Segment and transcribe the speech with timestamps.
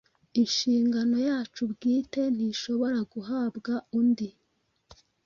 [0.41, 4.29] Inshingano yacu bwite ntishobora guhabwa undi"